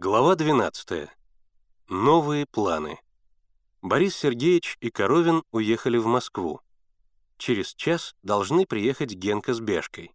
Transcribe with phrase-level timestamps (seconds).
[0.00, 1.08] Глава 12.
[1.88, 3.00] Новые планы.
[3.82, 6.60] Борис Сергеевич и Коровин уехали в Москву.
[7.36, 10.14] Через час должны приехать Генка с Бешкой.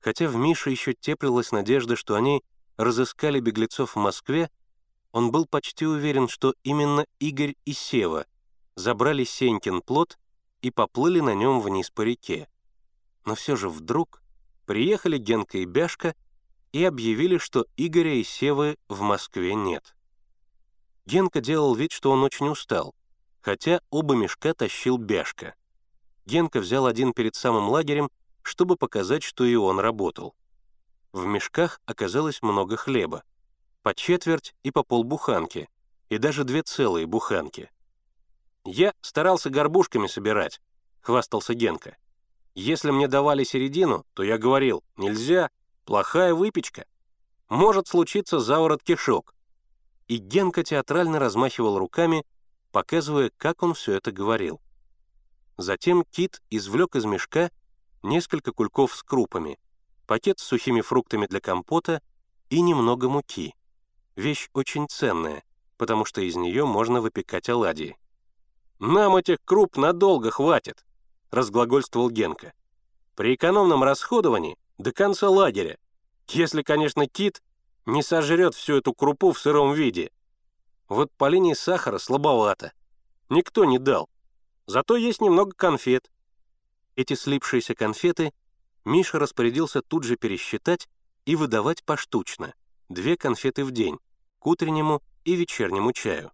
[0.00, 2.42] Хотя в Мише еще теплилась надежда, что они
[2.78, 4.48] разыскали беглецов в Москве,
[5.12, 8.24] он был почти уверен, что именно Игорь и Сева
[8.76, 10.18] забрали Сенькин плод
[10.62, 12.48] и поплыли на нем вниз по реке.
[13.26, 14.22] Но все же вдруг
[14.64, 16.14] приехали Генка и Бяшка
[16.76, 19.96] и объявили, что Игоря и Севы в Москве нет.
[21.06, 22.94] Генка делал вид, что он очень устал,
[23.40, 25.54] хотя оба мешка тащил Бяшка.
[26.26, 28.10] Генка взял один перед самым лагерем,
[28.42, 30.36] чтобы показать, что и он работал.
[31.12, 33.22] В мешках оказалось много хлеба,
[33.82, 35.70] по четверть и по полбуханки,
[36.10, 37.70] и даже две целые буханки.
[38.66, 40.60] «Я старался горбушками собирать»,—
[41.00, 41.96] хвастался Генка.
[42.54, 45.48] «Если мне давали середину, то я говорил, нельзя,
[45.86, 46.84] плохая выпечка.
[47.48, 49.34] Может случиться заворот кишок».
[50.08, 52.24] И Генка театрально размахивал руками,
[52.70, 54.60] показывая, как он все это говорил.
[55.56, 57.50] Затем Кит извлек из мешка
[58.02, 59.58] несколько кульков с крупами,
[60.06, 62.02] пакет с сухими фруктами для компота
[62.50, 63.54] и немного муки.
[64.14, 65.44] Вещь очень ценная,
[65.76, 67.96] потому что из нее можно выпекать оладьи.
[68.78, 70.84] «Нам этих круп надолго хватит»,—
[71.30, 72.52] разглагольствовал Генка.
[73.14, 75.78] «При экономном расходовании до конца лагеря,
[76.28, 77.42] если, конечно, кит
[77.86, 80.10] не сожрет всю эту крупу в сыром виде.
[80.88, 82.72] Вот по линии сахара слабовато.
[83.28, 84.08] Никто не дал.
[84.66, 86.10] Зато есть немного конфет».
[86.96, 88.32] Эти слипшиеся конфеты
[88.84, 90.88] Миша распорядился тут же пересчитать
[91.24, 92.54] и выдавать поштучно,
[92.88, 93.98] две конфеты в день,
[94.38, 96.32] к утреннему и вечернему чаю.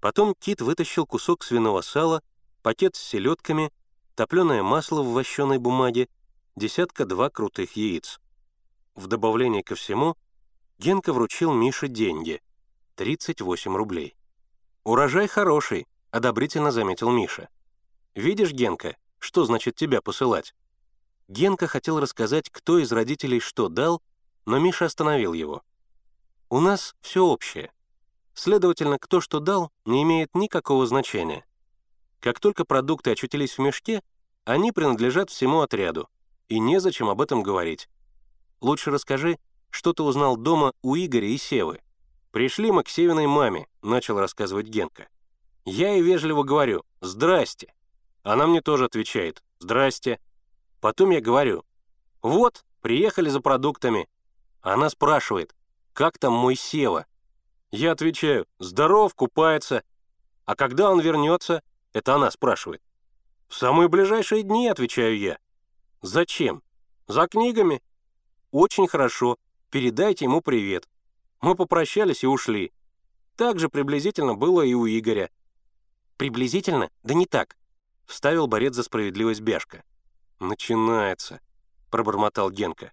[0.00, 2.22] Потом Кит вытащил кусок свиного сала,
[2.62, 3.72] пакет с селедками,
[4.14, 6.08] топленое масло в вощеной бумаге,
[6.56, 8.20] десятка-два крутых яиц.
[8.94, 10.16] В добавление ко всему
[10.78, 12.40] Генка вручил Мише деньги—
[12.94, 14.14] 38 рублей.
[14.84, 17.48] «Урожай хороший»,— одобрительно заметил Миша.
[18.14, 20.54] «Видишь, Генка, что значит тебя посылать?»
[21.26, 24.00] Генка хотел рассказать, кто из родителей что дал,
[24.46, 25.62] но Миша остановил его.
[26.50, 27.72] «У нас все общее.
[28.34, 31.44] Следовательно, кто что дал, не имеет никакого значения.
[32.20, 34.02] Как только продукты очутились в мешке,
[34.44, 36.08] они принадлежат всему отряду,
[36.48, 37.88] и незачем об этом говорить.
[38.60, 39.38] Лучше расскажи,
[39.70, 41.80] что ты узнал дома у Игоря и Севы.
[42.30, 45.08] «Пришли мы к Севиной маме»,— начал рассказывать Генка.
[45.64, 47.72] Я ей вежливо говорю «Здрасте».
[48.22, 50.20] Она мне тоже отвечает «Здрасте».
[50.80, 51.64] Потом я говорю
[52.22, 54.08] «Вот, приехали за продуктами».
[54.60, 55.54] Она спрашивает
[55.92, 57.06] «Как там мой Сева?»
[57.70, 59.82] Я отвечаю, здоров, купается.
[60.44, 61.62] А когда он вернется,
[61.92, 62.80] это она спрашивает.
[63.48, 65.38] В самые ближайшие дни, отвечаю я.
[66.04, 66.62] Зачем?
[67.06, 67.80] За книгами.
[68.50, 69.38] Очень хорошо,
[69.70, 70.86] передайте ему привет.
[71.40, 72.74] Мы попрощались и ушли.
[73.36, 75.30] Так же приблизительно было и у Игоря.
[76.18, 76.90] Приблизительно?
[77.04, 77.56] Да не так.
[78.04, 79.82] Вставил борец за справедливость Бяшка.
[80.40, 81.40] «Начинается»,—
[81.90, 82.92] пробормотал Генка.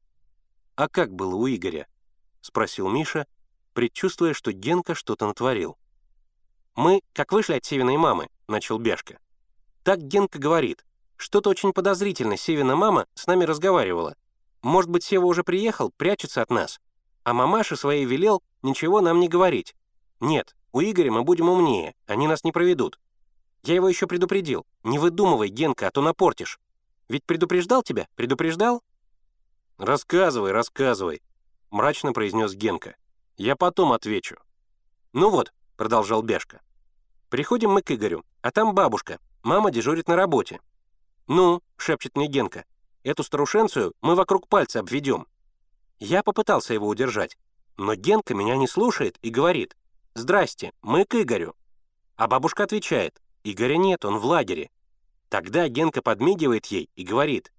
[0.76, 1.88] «А как было у Игоря?»—
[2.40, 3.28] спросил Миша,
[3.74, 5.78] предчувствуя, что Генка что-то натворил.
[6.76, 9.20] «Мы, как вышли от Севиной мамы»,— начал Бяшка.
[9.84, 10.86] «Так Генка говорит.
[11.22, 14.16] Что-то очень подозрительно Севина мама с нами разговаривала.
[14.64, 16.82] Может быть, Сева уже приехал, прячется от нас.
[17.24, 19.76] А мамаша своей велел ничего нам не говорить.
[20.20, 23.00] Нет, у Игоря мы будем умнее, они нас не проведут.
[23.62, 24.66] Я его еще предупредил.
[24.84, 26.60] Не выдумывай, Генка, а то напортишь.
[27.08, 28.08] Ведь предупреждал тебя?
[28.16, 28.82] Предупреждал?»
[29.78, 31.22] «Рассказывай, рассказывай»,—
[31.70, 32.96] мрачно произнес Генка.
[33.38, 34.38] Я потом отвечу».
[35.14, 36.62] «Ну вот»,— продолжал Бяшка.
[37.30, 40.60] «Приходим мы к Игорю, а там бабушка, мама дежурит на работе».
[41.28, 42.66] «Ну»,— шепчет мне Генка,
[43.04, 45.28] «эту старушенцию мы вокруг пальца обведем».
[46.00, 47.38] Я попытался его удержать,
[47.78, 49.76] но Генка меня не слушает и говорит,
[50.14, 51.56] «Здрасте, мы к Игорю».
[52.16, 54.70] А бабушка отвечает, «Игоря нет, он в лагере».
[55.30, 57.52] Тогда Генка подмигивает ей и говорит,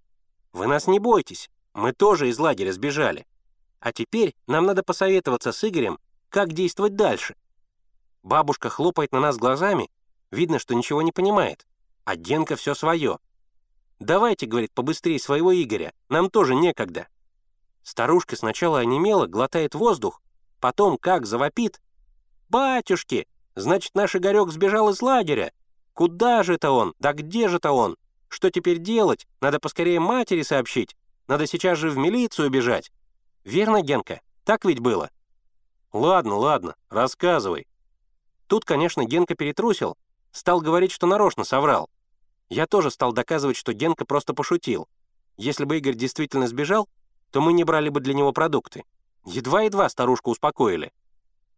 [0.53, 3.27] «Вы нас не бойтесь, мы тоже из лагеря сбежали».
[3.83, 5.99] А теперь нам надо посоветоваться с Игорем,
[6.29, 7.35] как действовать дальше.
[8.23, 9.91] Бабушка хлопает на нас глазами,
[10.31, 11.67] видно, что ничего не понимает,
[12.05, 13.19] а Генка все свое.
[14.03, 17.07] «Давайте,— говорит,— побыстрее своего Игоря, нам тоже некогда».
[17.85, 20.21] Старушка сначала онемела, глотает воздух,
[20.59, 21.81] потом как завопит.
[22.49, 25.53] «Батюшки, значит, наш Игорек сбежал из лагеря.
[25.93, 26.95] Куда же это он?
[26.99, 27.97] Да где же это он?
[28.29, 29.29] Что теперь делать?
[29.41, 30.97] Надо поскорее матери сообщить.
[31.29, 32.91] Надо сейчас же в милицию бежать.
[33.45, 34.21] Верно, Генка?
[34.43, 35.11] Так ведь было?»
[35.93, 37.69] «Ладно, ладно, рассказывай».
[38.49, 39.97] Тут, конечно, Генка перетрусил,
[40.33, 41.89] стал говорить, что нарочно соврал.
[42.53, 44.87] Я тоже стал доказывать, что Генка просто пошутил.
[45.39, 46.87] Если бы Игорь действительно сбежал,
[47.31, 48.85] то мы не брали бы для него продукты.
[49.25, 50.93] Едва-едва старушку успокоили.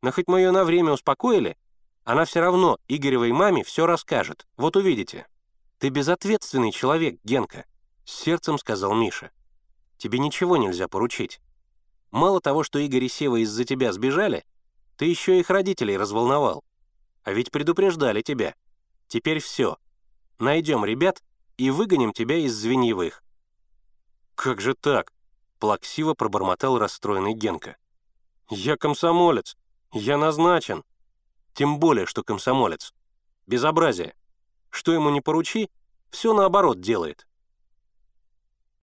[0.02, 1.56] Но хоть мы ее на время успокоили,
[2.04, 4.46] она все равно Игоревой маме все расскажет.
[4.56, 5.26] Вот увидите.
[5.80, 7.64] Ты безответственный человек, Генка,
[8.04, 9.32] с сердцем сказал Миша.
[9.96, 11.40] Тебе ничего нельзя поручить.
[12.12, 14.44] Мало того, что Игорь и Сева из-за тебя сбежали,
[14.96, 16.62] ты еще их родителей разволновал.
[17.24, 18.54] А ведь предупреждали тебя.
[19.08, 19.76] Теперь все.
[20.38, 21.22] Найдем ребят
[21.56, 23.22] и выгоним тебя из звеньевых».
[24.34, 25.12] «Как же так?»—
[25.58, 27.76] плаксиво пробормотал расстроенный Генка.
[28.50, 29.56] «Я комсомолец.
[29.92, 30.82] Я назначен.
[31.54, 32.92] Тем более, что комсомолец.
[33.46, 34.14] Безобразие.
[34.70, 35.70] Что ему не поручи,
[36.10, 37.28] все наоборот делает.